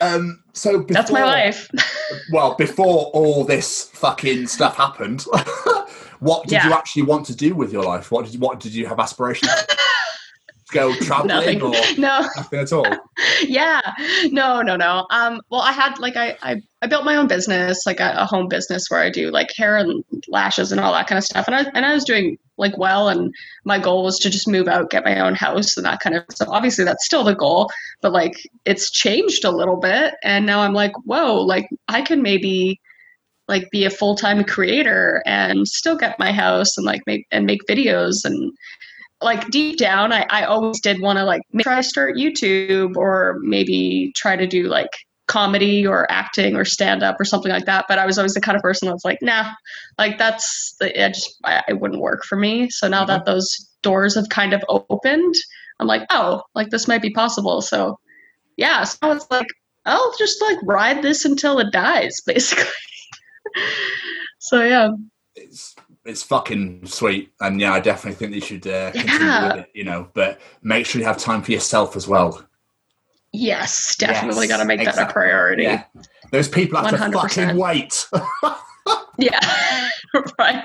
[0.00, 1.68] Um, so before, that's my life.
[2.30, 5.22] Well, before all this fucking stuff happened,
[6.20, 6.68] what did Yeah.
[6.68, 8.10] you actually want to do with your life?
[8.12, 9.50] What did you, what did you have aspirations?
[10.72, 12.86] Go traveling or no, nothing at all?
[13.42, 13.80] yeah,
[14.30, 15.06] no, no, no.
[15.10, 18.24] Um, well, I had like I, I, I built my own business, like a, a
[18.24, 21.46] home business where I do like hair and lashes and all that kind of stuff,
[21.46, 24.68] and I and I was doing like well, and my goal was to just move
[24.68, 26.24] out, get my own house, and that kind of.
[26.34, 30.60] So obviously that's still the goal, but like it's changed a little bit, and now
[30.60, 32.80] I'm like, whoa, like I can maybe
[33.48, 37.44] like be a full time creator and still get my house and like make and
[37.44, 38.52] make videos and
[39.24, 43.38] like deep down I, I always did want to like try to start YouTube or
[43.42, 44.90] maybe try to do like
[45.32, 47.86] comedy or acting or stand up or something like that.
[47.88, 49.50] But I was always the kind of person that's like, nah,
[49.96, 52.68] like that's the it just I, it wouldn't work for me.
[52.68, 53.30] So now that mm-hmm.
[53.30, 53.48] those
[53.82, 55.34] doors have kind of opened,
[55.80, 57.62] I'm like, oh, like this might be possible.
[57.62, 57.98] So
[58.58, 59.46] yeah, so it's like
[59.86, 62.64] I'll just like ride this until it dies, basically.
[64.38, 64.90] so yeah.
[65.34, 69.46] It's it's fucking sweet, and yeah, I definitely think you should uh, continue Yeah.
[69.56, 69.70] with it.
[69.74, 72.44] You know, but make sure you have time for yourself as well.
[73.32, 75.62] Yes, definitely Yes, got to make that a priority.
[75.62, 75.84] Yeah,
[76.32, 77.12] those people have to 100%.
[77.12, 78.06] fucking wait.
[79.18, 79.38] Yeah,
[80.38, 80.64] right.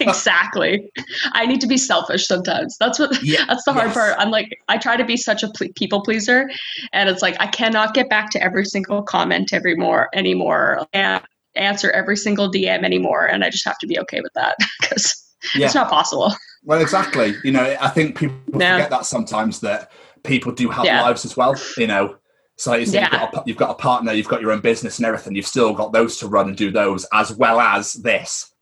[0.00, 0.90] exactly.
[1.32, 2.76] I need to be selfish sometimes.
[2.78, 3.22] That's what.
[3.22, 3.94] Yeah, That's the hard yes.
[3.94, 4.14] part.
[4.18, 6.50] I'm like, I try to be such a ple- people pleaser,
[6.92, 11.22] and it's like I cannot get back to every single comment every more anymore and
[11.54, 15.22] answer every single DM anymore, and I just have to be okay with that because
[15.54, 15.66] Yeah.
[15.66, 16.32] it's not possible.
[16.64, 17.34] Well, exactly.
[17.44, 18.76] You know, I think people Yeah.
[18.76, 19.90] forget that sometimes that
[20.22, 21.02] people do have Yeah.
[21.02, 21.56] lives as well.
[21.76, 22.16] You know,
[22.56, 24.98] so you say you've, got a, you've got a partner, you've got your own business
[24.98, 25.34] and everything.
[25.34, 28.52] You've still got those to run and do those as well as this.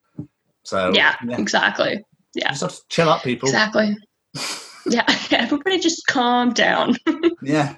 [0.62, 2.02] So yeah, exactly.
[2.34, 3.48] Yeah, just have to chill out, people.
[3.48, 3.96] exactly.
[4.86, 6.96] yeah, everybody just calm down.
[7.42, 7.76] Yeah.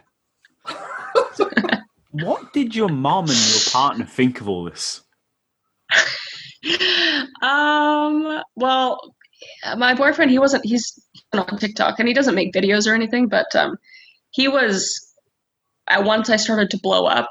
[2.12, 5.02] What did your mom and your partner think of all this?
[7.42, 9.14] um well
[9.76, 10.98] my boyfriend he wasn't he's
[11.32, 13.76] on tiktok and he doesn't make videos or anything but um
[14.30, 15.12] he was
[15.88, 17.28] uh, once i started to blow up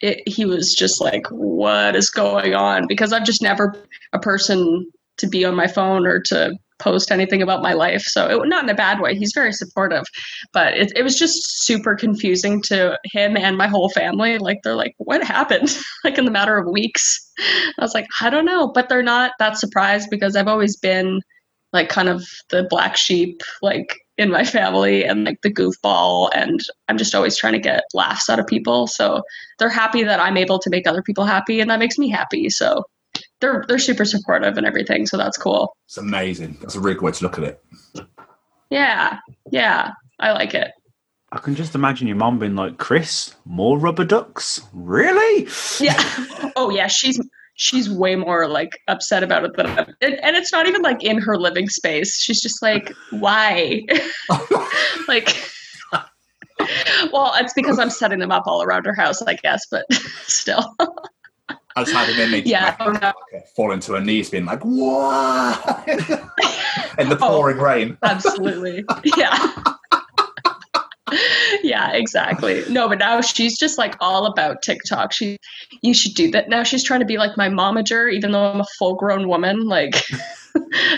[0.00, 3.74] it, he was just like what is going on because i've just never
[4.12, 8.28] a person to be on my phone or to post anything about my life so
[8.28, 10.04] it, not in a bad way he's very supportive
[10.52, 14.74] but it, it was just super confusing to him and my whole family like they're
[14.74, 17.32] like what happened like in the matter of weeks
[17.78, 21.20] I was like, I don't know, but they're not that surprised because I've always been
[21.72, 26.30] like kind of the black sheep, like in my family and like the goofball.
[26.34, 28.86] And I'm just always trying to get laughs out of people.
[28.86, 29.22] So
[29.58, 32.50] they're happy that I'm able to make other people happy and that makes me happy.
[32.50, 32.84] So
[33.40, 35.06] they're, they're super supportive and everything.
[35.06, 35.76] So that's cool.
[35.86, 36.56] It's amazing.
[36.60, 37.62] That's a really good way to look at it.
[38.70, 39.18] Yeah.
[39.50, 39.92] Yeah.
[40.20, 40.70] I like it.
[41.32, 44.60] I can just imagine your mom being like, Kris, more rubber ducks?
[44.72, 45.48] Really?
[45.80, 46.02] Yeah.
[46.56, 46.86] oh yeah.
[46.86, 47.20] She's,
[47.54, 51.02] she's way more like upset about it than I'm, and, and it's not even like
[51.02, 52.20] in her living space.
[52.20, 53.82] She's just like, why?
[55.08, 55.36] like
[57.12, 59.84] well it's because i'm setting them up all around her house i guess but
[60.26, 60.76] still
[61.76, 63.12] I just had an image Yeah, like, oh, no.
[63.32, 65.84] like, fall into her knees, being like, "What?"
[66.98, 67.28] in the Oh.
[67.28, 67.96] pouring rain.
[68.02, 68.84] absolutely
[69.16, 69.52] yeah
[71.62, 75.36] yeah exactly no but now she's just like all about tiktok she
[75.82, 78.60] you should do that now she's trying to be like my momager even though i'm
[78.60, 80.02] a full grown woman like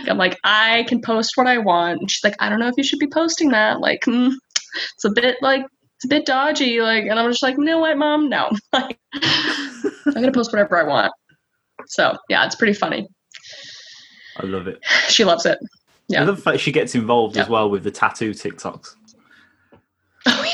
[0.08, 2.74] i'm like i can post what i want and she's like i don't know if
[2.76, 4.28] you should be posting that like hmm,
[4.94, 5.64] it's a bit like
[6.04, 10.12] it's a bit dodgy like and i'm just like no what mom no like i'm
[10.12, 11.10] gonna post whatever i want
[11.86, 13.08] so yeah it's pretty funny
[14.36, 14.80] I love it.
[15.08, 15.58] she loves it
[16.08, 16.22] Yeah.
[16.22, 18.96] I love the fact she gets involved as well with the tattoo TikToks.
[20.26, 20.50] Oh yeah.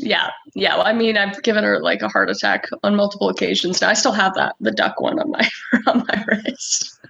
[0.00, 0.76] Yeah, yeah.
[0.76, 3.80] Well, I mean, I've given her like a heart attack on multiple occasions.
[3.80, 5.48] Now I still have that the duck one on my
[5.88, 7.00] on my wrist.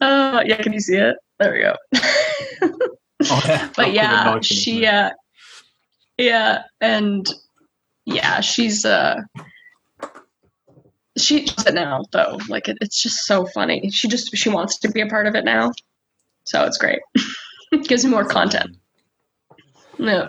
[0.00, 1.16] Uh, yeah, can you see it?
[1.38, 1.74] There we go.
[3.30, 3.68] Oh, yeah.
[3.76, 5.10] but with a knife yeah, she uh,
[6.18, 7.28] yeah, and
[8.04, 9.20] yeah, she's uh,
[11.16, 12.38] she does it now though.
[12.48, 13.90] Like it, it's just so funny.
[13.90, 15.72] She just she wants to be a part of it now,
[16.44, 17.00] so it's great.
[17.88, 18.76] Gives me more content.
[19.98, 20.28] Yeah.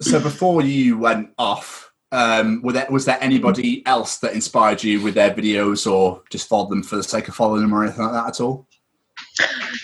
[0.00, 5.00] So before you went off, um, were there, was there anybody else that inspired you
[5.00, 8.04] with their videos, or just followed them for the sake of following them, or anything
[8.04, 8.66] like that at all?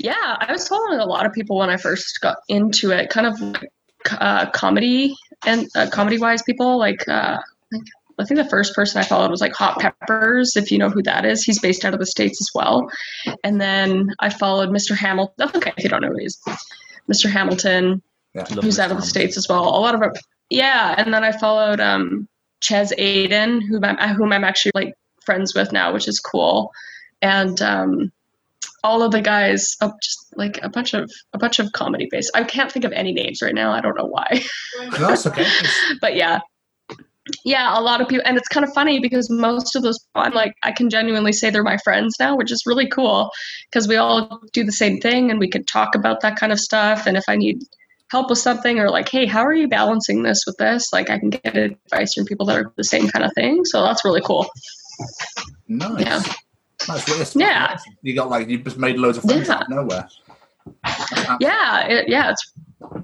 [0.01, 3.27] Yeah, I was following a lot of people when I first got into it, kind
[3.27, 3.71] of like,
[4.13, 5.15] uh, comedy
[5.47, 6.79] and uh, comedy wise people.
[6.79, 7.39] Like, uh,
[8.21, 11.03] I think the first person I followed was like Hot Peppers, if you know who
[11.05, 11.45] that is.
[11.45, 12.91] He's based out of the States as well.
[13.45, 14.97] And then I followed Mr.
[14.97, 15.35] Hamilton.
[15.39, 16.39] That's okay if you don't know who he is.
[17.11, 17.31] Mr.
[17.31, 18.03] Hamilton,
[18.35, 18.45] Yeah.
[18.47, 18.81] Who's Mr.
[18.81, 19.65] out of the States as well.
[19.65, 20.13] A lot of our,
[20.51, 22.29] yeah, and then I followed um
[22.61, 24.95] Ches Aiden, whom I'm whom I'm actually like
[25.25, 26.73] friends with now, which is cool.
[27.23, 28.13] And um
[28.85, 32.31] all of the guys just like a bunch of a bunch of comedy based.
[32.35, 33.73] I can't think of any names right now.
[33.73, 34.43] I don't know why.
[34.79, 35.47] No, that's okay.
[36.01, 36.41] but yeah.
[37.45, 40.33] Yeah, a lot of people and it's kind of funny because most of those I'm
[40.33, 43.31] like I can genuinely say they're my friends now, which is really cool
[43.71, 46.61] because we all do the same thing and we can talk about that kind of
[46.61, 47.59] stuff and if I need
[48.11, 51.19] help with something or like hey how are you balancing this with this like i
[51.19, 54.23] can get advice from people that are the same kind of thing so that's really
[54.23, 54.49] cool
[55.69, 56.01] Nice.
[56.01, 56.23] Yeah.
[56.87, 57.29] That's weird.
[57.35, 57.77] Yeah.
[58.03, 60.09] You got like you just made loads of friends out of nowhere.
[61.41, 62.53] yeah it, yeah it's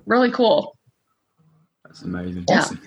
[0.06, 0.76] really cool
[1.84, 2.44] That's amazing.
[2.48, 2.58] Yeah.
[2.58, 2.80] Awesome.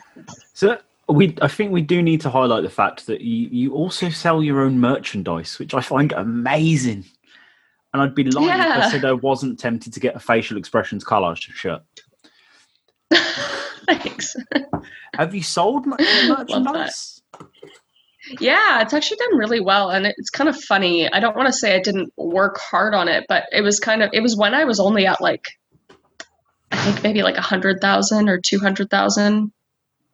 [0.53, 0.77] So
[1.09, 4.43] we, I think we do need to highlight the fact that you, you also sell
[4.43, 7.05] your own merchandise, which I find amazing.
[7.93, 11.03] And I'd be lying if I said I wasn't tempted to get a facial expressions
[11.03, 11.81] collage shirt.
[13.85, 14.35] thanks
[15.15, 15.95] Have you sold mu-
[16.27, 17.16] merchandise?
[18.39, 21.11] Yeah it's actually done really well and it's kind of funny.
[21.11, 24.03] I don't want to say i didn't work hard on it but it was kind
[24.03, 25.45] of it was when i was only at like
[26.71, 29.51] i think maybe like a hundred thousand or two hundred thousand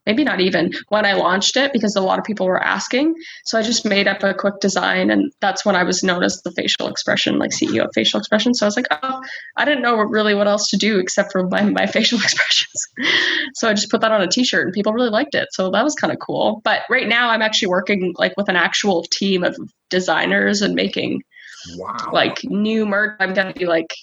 [0.05, 3.15] maybe not even when I launched it because a lot of people were asking.
[3.45, 6.41] So I just made up a quick design, and that's when I was known as
[6.41, 8.53] the facial expression, like CEO of facial expression.
[8.53, 9.21] So I was like, oh,
[9.57, 12.87] I didn't know really what else to do except for my, my facial expressions.
[13.55, 15.49] so I just put that on a T-shirt, and people really liked it.
[15.51, 16.61] So that was kind of cool.
[16.63, 19.57] But right now, I'm actually working like with an actual team of
[19.89, 21.21] designers and making
[21.77, 22.09] Wow.
[22.11, 23.15] like new merch.
[23.19, 23.93] I'm gonna be like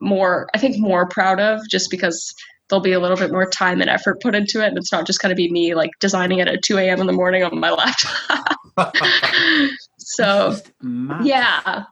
[0.00, 2.34] more, I think, more proud of just because
[2.68, 4.68] there'll be a little bit more time and effort put into it.
[4.68, 7.00] And it's not just going to be me like designing it at 2 a.m.
[7.00, 8.56] in the morning on my laptop.
[9.98, 10.56] so,
[11.22, 11.84] yeah.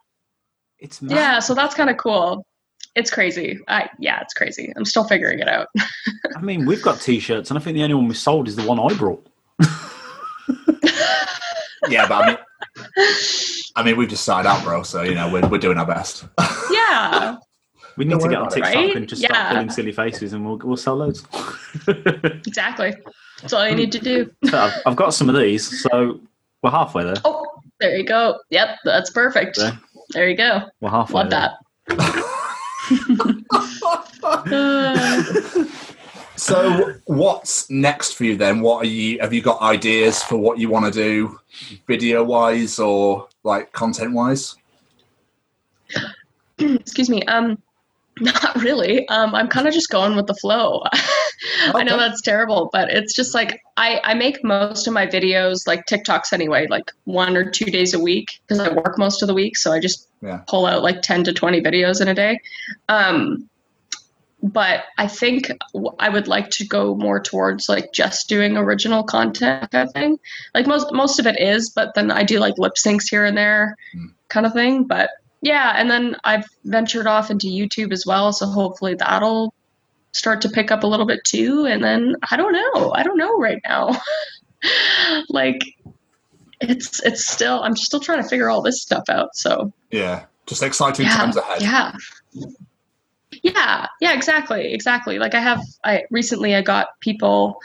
[0.78, 1.14] It's mad.
[1.14, 1.38] Yeah.
[1.38, 2.46] So that's kind of cool.
[2.94, 3.58] It's crazy.
[3.68, 4.72] I, yeah, it's crazy.
[4.76, 5.68] I'm still figuring it out.
[6.36, 8.62] I mean, we've got t-shirts, and I think the only one we sold is the
[8.62, 9.26] one I brought.
[11.88, 12.38] yeah, but I mean,
[13.76, 14.82] I mean, we've just started out, bro.
[14.82, 16.24] So you know, we're we're doing our best.
[16.70, 17.36] yeah.
[17.96, 18.62] We need Don't to get on about it.
[18.62, 18.96] TikTok Right?
[18.96, 19.28] and just Yeah.
[19.28, 21.24] start pulling silly faces, and we'll we'll sell loads.
[22.46, 22.94] Exactly.
[23.40, 24.30] That's all you need to do.
[24.44, 26.20] so I've, I've got some of these, so
[26.62, 27.16] we're halfway there.
[27.24, 27.44] Oh,
[27.80, 28.38] there you go.
[28.50, 28.78] Yep.
[28.84, 29.56] That's perfect.
[29.56, 29.78] There.
[30.10, 30.62] There you go.
[30.80, 31.22] We're halfway.
[31.24, 31.50] Love there.
[31.88, 32.26] that.
[36.38, 38.60] So, what's next for you then?
[38.60, 39.18] What are you?
[39.20, 41.40] Have you got ideas for what you want to do,
[41.86, 44.54] video wise or like content wise?
[46.58, 47.56] excuse me um
[48.20, 49.06] not really.
[49.08, 50.82] Um i'm kind of just going with the flow.
[51.74, 55.66] I know that's terrible but it's just like i i make most of my videos
[55.66, 59.28] like tiktoks anyway like one or two days a week because i work most of
[59.28, 60.40] the week so i just Yeah.
[60.48, 62.38] pull out like 10 to 20 videos in a day.
[62.88, 63.48] Um
[64.42, 65.50] but i think
[65.98, 70.18] I would like to go more towards like just doing original content kind of thing.
[70.54, 73.36] Like most most of it is but then i do like lip syncs here and
[73.36, 74.06] there Hmm.
[74.28, 75.10] kind of thing but
[75.46, 79.54] yeah and then i've ventured off into youtube as well so hopefully that'll
[80.12, 83.16] start to pick up a little bit too and then i don't know i don't
[83.16, 83.96] know right now.
[85.28, 85.60] Like
[86.60, 89.72] it's it's still i'm still trying to figure all this stuff out so.
[89.92, 91.62] Yeah, just exciting yeah times ahead.
[91.62, 91.92] yeah.
[93.42, 95.20] Yeah yeah exactly exactly.
[95.20, 97.58] Like i have i recently i got people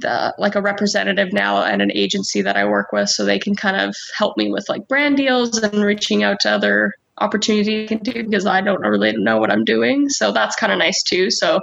[0.00, 3.54] the like a representative now and an agency that i work with so they can
[3.54, 7.94] kind of help me with like brand deals and reaching out to other opportunities I
[7.94, 11.02] can do because i don't really know what i'm doing so that's kind of nice
[11.02, 11.60] too so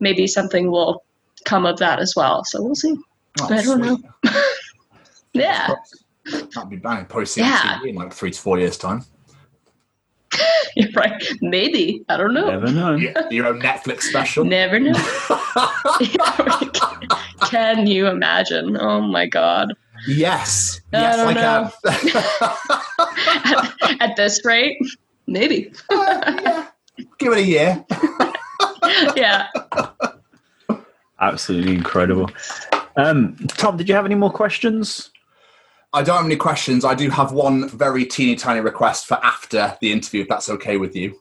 [0.00, 1.04] maybe something will
[1.44, 2.94] come of that as well so we'll see
[3.40, 3.98] Oh, I don't know.
[5.34, 5.74] yeah
[6.54, 7.04] That'd be bang.
[7.06, 7.80] Probably see Yeah.
[7.84, 9.04] in like three to four years' time.
[10.76, 12.94] you're right maybe i don't know Never know.
[12.94, 14.44] Yeah, your own Netflix special.
[14.44, 14.92] never know
[17.50, 18.76] Can you imagine?
[18.80, 19.74] Oh my god.
[20.06, 20.80] Yes.
[20.92, 21.72] I Yes, don't I can.
[24.00, 24.76] At, at this rate,
[25.26, 25.72] maybe.
[25.90, 26.68] yeah.
[27.18, 27.84] Give it a year.
[29.16, 29.48] yeah.
[31.20, 32.30] Absolutely incredible.
[32.96, 35.10] Um, Tom, did you have any more questions?
[35.92, 36.84] I don't have any questions.
[36.84, 40.76] I do have one very teeny tiny request for after the interview, if that's okay
[40.76, 41.18] with you.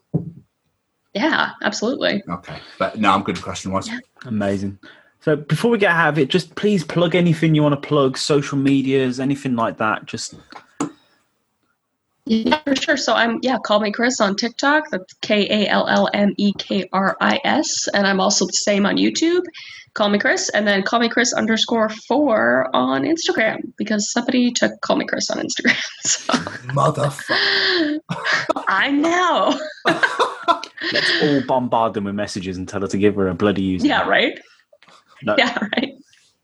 [1.13, 2.23] Yeah, absolutely.
[2.27, 2.59] Okay.
[2.79, 3.89] But no, I'm good question wise.
[4.25, 4.79] Amazing.
[5.23, 8.17] So before we get out of it, just please plug anything you want to plug,
[8.17, 10.05] social medias, anything like that.
[10.05, 10.35] Just
[12.25, 12.97] Yeah, for sure.
[12.97, 14.89] So I'm yeah, KallMeKris on TikTok.
[14.91, 17.87] That's K A L L M E K R I S.
[17.93, 19.43] And I'm also the same on YouTube.
[19.95, 20.49] KallMeKris.
[20.53, 25.81] And then KallMeKris underscore four on Instagram because somebody took KallMeKris on Instagram.
[26.03, 26.33] So
[26.73, 27.99] Motherfucker.
[28.67, 29.57] I know.
[30.91, 33.87] let's all bombard them with messages and tell her to give her a bloody user.
[33.87, 34.37] Yeah, right?
[35.23, 35.35] No.
[35.37, 35.97] Yeah, right.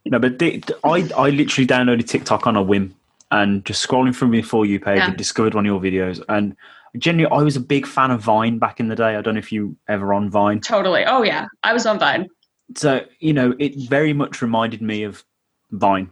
[0.06, 2.94] No, but the, I I literally downloaded TikTok on a whim
[3.30, 5.08] and just scrolling through my for you page Yeah.
[5.08, 6.22] and discovered one of your videos.
[6.28, 6.56] And
[6.98, 9.14] generally, I was a big fan of Vine back in the day.
[9.16, 10.60] I don't know if you ever on Vine.
[10.60, 11.04] Totally.
[11.06, 12.28] Oh yeah, I was on Vine.
[12.76, 15.24] So you know, it very much reminded me of
[15.70, 16.10] Vine,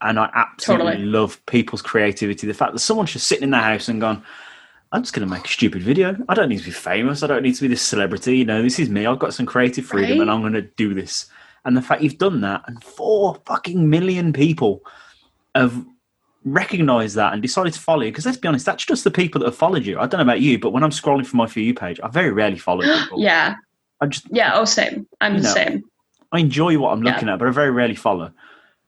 [0.00, 1.06] and I absolutely Totally.
[1.06, 2.46] love people's creativity.
[2.46, 4.22] The fact that someone's just sitting in their house and gone.
[4.94, 6.14] I'm just going to make a stupid video.
[6.28, 7.22] I don't need to be famous.
[7.22, 8.36] I don't need to be this celebrity.
[8.36, 9.06] You know, this is me.
[9.06, 10.20] I've got some creative freedom Right?
[10.20, 11.30] and I'm going to do this.
[11.64, 14.82] And the fact you've done that and four fucking million people
[15.54, 15.84] have
[16.44, 18.10] recognized that and decided to follow you.
[18.10, 19.98] Because let's be honest, that's just the people that have followed you.
[19.98, 22.08] I don't know about you, but when I'm scrolling for my For You page, I
[22.08, 23.20] very rarely follow people.
[23.20, 23.54] yeah.
[24.00, 24.52] I just, Yeah.
[24.54, 25.06] Oh, same.
[25.20, 25.54] I'm the know.
[25.54, 25.84] same.
[26.32, 27.12] I enjoy what I'm Yeah.
[27.14, 28.32] looking at, but I very rarely follow.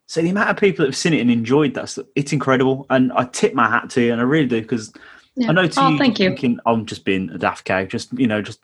[0.07, 2.87] So the amount of people that have seen it and enjoyed that, it's incredible.
[2.91, 4.93] And I tip my hat to you, and I really do, because
[5.37, 5.51] Yeah.
[5.51, 6.31] I know to oh, you, thank you.
[6.31, 8.61] thinking I'm just being a daft cow, just you know, just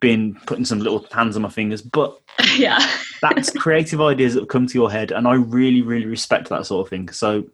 [0.00, 1.82] being putting some little hands on my fingers.
[1.82, 2.18] But
[2.56, 2.78] yeah.
[3.22, 6.86] that's creative ideas that come to your head, and I really, really respect that sort
[6.86, 7.08] of thing.
[7.10, 7.44] So,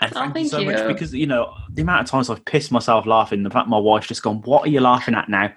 [0.00, 2.44] and Oh, thank, you thank so much because you know the amount of times I've
[2.44, 3.42] pissed myself laughing.
[3.42, 5.52] The fact my wife's just gone, "What are you laughing at now?"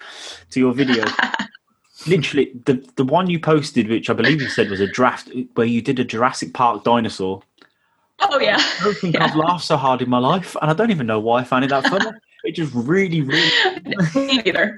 [0.52, 1.06] To your video.
[2.08, 5.66] Literally, the the one you posted, which I believe you said was a draft, where
[5.66, 7.42] you did a Jurassic Park dinosaur.
[8.20, 8.58] Oh yeah.
[8.60, 9.26] I don't think Yeah.
[9.26, 11.66] I've laughed so hard in my life, and I don't even know why I found
[11.66, 12.06] it that funny.
[12.44, 13.52] It just really, really
[14.16, 14.78] Me neither.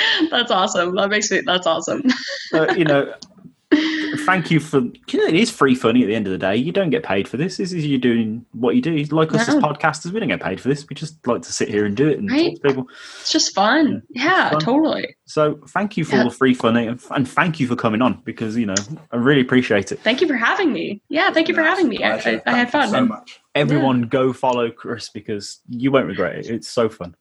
[0.30, 0.94] that's awesome.
[0.96, 1.40] That makes me.
[1.44, 2.02] That's awesome.
[2.52, 3.14] uh, you know,
[4.26, 4.78] thank you for.
[4.80, 6.56] You know, it is free funny at the end of the day.
[6.56, 7.56] You don't get paid for this.
[7.56, 8.96] This is you doing what you do.
[9.04, 10.86] Like us as podcasters, we don't get paid for this.
[10.88, 12.88] We just like to sit here and do it and talk to people.
[13.20, 14.02] It's just fun.
[14.10, 14.50] Yeah.
[14.50, 14.60] fun.
[14.60, 15.16] Totally.
[15.26, 16.22] So thank you for Yeah.
[16.24, 18.74] all the free funny and, and thank you for coming on because you know
[19.10, 20.00] I really appreciate it.
[20.00, 21.00] Thank you for having me.
[21.08, 21.30] Yeah.
[21.30, 22.02] Thank you for having me.
[22.02, 22.88] I, I, I had fun.
[22.90, 23.40] so much.
[23.54, 26.46] Everyone, go follow Kris because you won't regret it.
[26.46, 27.14] It's so fun,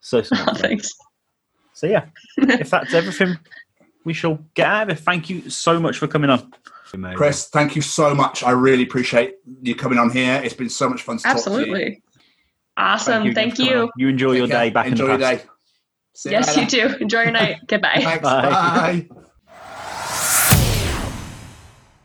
[0.00, 0.36] so so.
[0.36, 0.62] Oh, much fun.
[0.62, 0.92] thanks.
[1.76, 2.06] So yeah,
[2.38, 3.36] if that's everything,
[4.06, 5.02] we shall get out of it.
[5.02, 6.50] Thank you so much for coming on,
[7.14, 8.42] Kris, thank you so much.
[8.42, 10.40] I really appreciate you coming on here.
[10.42, 11.56] It's been so much fun to talk to you.
[11.56, 12.02] Absolutely.
[12.78, 13.34] Awesome.
[13.34, 13.90] Thank for coming you.
[13.98, 14.64] You enjoy your care.
[14.64, 16.24] day back Enjoy in your the past.
[16.24, 16.30] day.
[16.30, 16.60] Yes, later.
[16.78, 16.96] you too.
[17.02, 17.58] Enjoy your night.
[17.66, 18.00] Goodbye.
[18.02, 18.22] Thanks.
[18.22, 19.06] Bye.
[19.08, 19.08] Bye.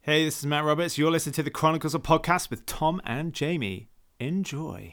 [0.03, 0.97] Hey, this is Matt Roberts.
[0.97, 3.87] You're listening to the Chronicles of Podcast with Tom and Jamie.
[4.19, 4.89] Enjoy.